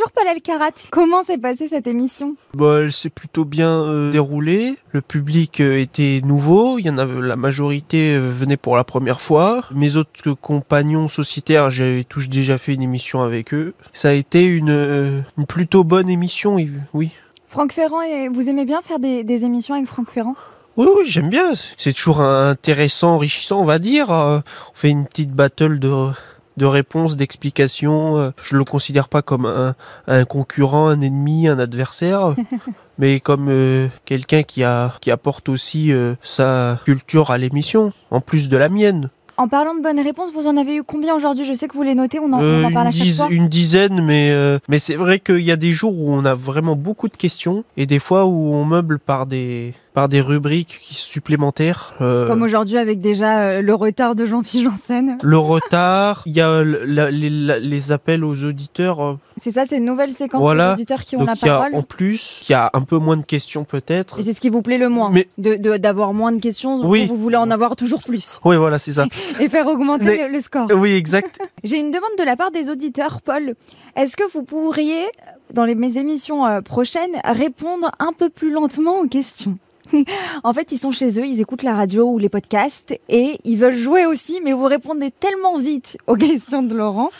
[0.00, 2.34] Bonjour Paul Elkarat, comment s'est passée cette émission?
[2.54, 4.76] Bah, elle s'est plutôt bien euh, déroulée.
[4.92, 6.78] Le public euh, était nouveau.
[6.78, 9.62] Il y en avait la majorité euh, venait pour la première fois.
[9.74, 13.74] Mes autres compagnons sociétaires, j'avais tous déjà fait une émission avec eux.
[13.92, 16.56] Ça a été une, une plutôt bonne émission,
[16.94, 17.10] oui.
[17.46, 18.00] Franck Ferrand,
[18.32, 20.36] vous aimez bien faire des, des émissions avec Franck Ferrand?
[20.78, 21.52] Oui, oui, j'aime bien.
[21.76, 24.08] C'est toujours intéressant, enrichissant, on va dire.
[24.08, 24.42] On
[24.72, 26.10] fait une petite battle de
[26.56, 28.18] de réponses, d'explications.
[28.18, 29.74] Euh, Je le considère pas comme un,
[30.06, 32.34] un concurrent, un ennemi, un adversaire,
[32.98, 38.20] mais comme euh, quelqu'un qui a qui apporte aussi euh, sa culture à l'émission, en
[38.20, 39.10] plus de la mienne.
[39.36, 41.46] En parlant de bonnes réponses, vous en avez eu combien aujourd'hui?
[41.46, 43.28] Je sais que vous les notez, on en, Euh, on en parle à chaque fois.
[43.30, 46.34] une dizaine, mais euh, mais c'est vrai qu'il y a des jours où on a
[46.34, 50.78] vraiment beaucoup de questions et des fois où on meuble par des par des rubriques
[50.80, 51.94] qui supplémentaires.
[52.00, 55.18] euh, Comme aujourd'hui avec déjà euh, le retard de Jean-Philippe Janssen.
[55.22, 59.02] le retard, il y a la- les, la- les appels aux auditeurs.
[59.02, 60.68] euh, C'est ça, c'est une nouvelle séquence Voilà.
[60.74, 61.74] des auditeurs qui ont donc la il y a parole.
[61.74, 64.20] en plus, il y a un peu moins de questions peut-être.
[64.20, 66.76] Et c'est ce qui vous plaît le moins, Mais- de de- d'avoir moins de questions,
[66.84, 67.06] Oui.
[67.06, 69.06] vous voulez en avoir toujours plus Oui, voilà, c'est ça.
[69.40, 70.68] et faire augmenter Mais- le, le score.
[70.74, 71.38] oui, exact.
[71.64, 73.54] J'ai une demande de la part des auditeurs, Paul.
[73.96, 75.04] Est-ce que vous pourriez,
[75.52, 79.58] dans les, mes émissions prochaines, répondre un peu plus lentement aux questions?
[80.44, 83.56] En fait, ils sont chez eux, ils écoutent la radio ou les podcasts et ils
[83.56, 87.10] veulent jouer aussi, mais vous répondez tellement vite aux questions de Laurent,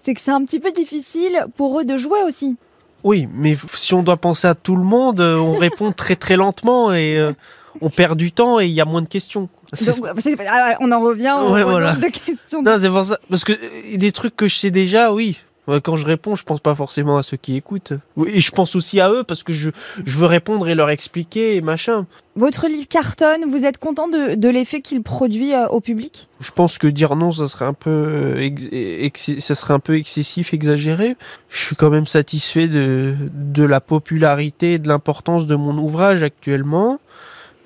[0.00, 2.56] c'est que c'est un petit peu difficile pour eux de jouer aussi.
[3.02, 6.36] Oui, mais si on doit penser à tout le monde, euh, on répond très très
[6.36, 7.32] lentement et euh,
[7.80, 9.48] on perd du temps et il y a moins de questions.
[9.72, 9.98] Donc,
[10.46, 11.94] ah, on en revient au, Ouais, au voilà.
[11.94, 12.62] nombre de questions.
[12.62, 13.18] Non, c'est pour ça.
[13.30, 15.40] Parce que euh, des trucs que je sais déjà, oui.
[15.84, 17.92] Quand je réponds, je pense pas forcément à ceux qui écoutent.
[18.26, 19.70] Et je pense aussi à eux parce que je,
[20.04, 22.06] je veux répondre et leur expliquer et machin.
[22.34, 26.28] Votre livre cartonne, vous êtes content de, de l'effet qu'il produit euh, au public?
[26.40, 29.96] Je pense que dire non, ça serait un peu, euh, ex- ça serait un peu
[29.96, 31.16] excessif, exagéré.
[31.48, 36.22] Je suis quand même satisfait de, de la popularité et de l'importance de mon ouvrage
[36.22, 36.98] actuellement.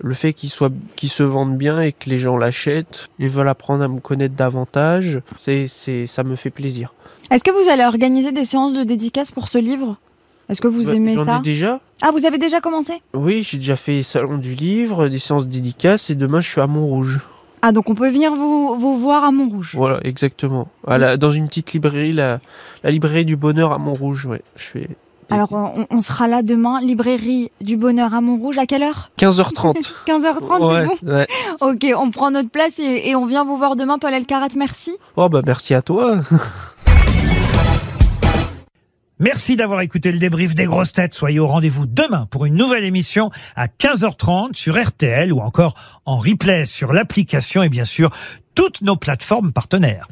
[0.07, 3.49] Le fait qu'il soit, qu'il se vende bien et que les gens l'achètent et veulent
[3.49, 6.93] apprendre à me connaître davantage, c'est, c'est, ça me fait plaisir.
[7.31, 9.97] Est-ce que vous allez organiser des séances de dédicaces pour ce livre?
[10.51, 11.39] Est-ce que vous Ouais, aimez J'en ça?
[11.39, 11.81] ai déjà.
[12.03, 12.93] Ah, vous avez déjà commencé?
[13.15, 16.67] Oui, j'ai déjà fait salon du livre, des séances dédicaces et demain je suis à
[16.67, 17.27] Montrouge.
[17.63, 19.73] Ah, donc on peut venir vous, vous voir à Montrouge?
[19.75, 20.69] Voilà, exactement.
[20.87, 22.41] À la- dans une petite librairie, la,
[22.83, 24.43] la librairie du bonheur à Montrouge, ouais.
[24.57, 24.89] Je fais
[25.31, 28.59] Alors, on, on sera là demain, librairie du bonheur à Montrouge.
[28.59, 29.11] À quelle heure?
[29.19, 29.93] 15h30.
[30.07, 31.27] 15h30, ouais, c'est ouais.
[31.61, 31.67] bon?
[31.69, 34.49] Ok, on prend notre place et, et on vient vous voir demain, Paul Elkarat.
[34.57, 34.97] Merci.
[35.17, 36.17] Oh bah merci à toi.
[39.21, 41.15] Merci d'avoir écouté le débrief des grosses têtes.
[41.15, 45.75] Soyez au rendez-vous demain pour une nouvelle émission à 15h30 sur RTL ou encore
[46.05, 48.11] en replay sur l'application et bien sûr
[48.57, 50.09] toutes nos plateformes partenaires.